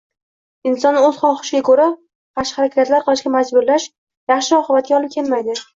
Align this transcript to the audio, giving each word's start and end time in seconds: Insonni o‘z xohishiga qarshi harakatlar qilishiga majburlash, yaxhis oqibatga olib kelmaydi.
Insonni 0.71 1.03
o‘z 1.09 1.19
xohishiga 1.25 1.75
qarshi 1.85 2.59
harakatlar 2.59 3.07
qilishiga 3.11 3.35
majburlash, 3.39 3.91
yaxhis 4.35 4.63
oqibatga 4.63 5.03
olib 5.03 5.19
kelmaydi. 5.21 5.63